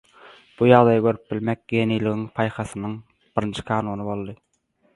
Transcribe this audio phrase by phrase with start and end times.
[0.61, 2.97] Bu ýagdaýy görüp bilmek geniligiň, paýhasyň
[3.37, 4.39] birinji kanuny boldy.